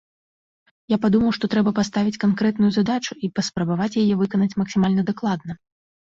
[0.91, 5.53] Я падумаў, што трэба паставіць канкрэтную задачу і паспрабаваць яе выканаць максімальна дакладна.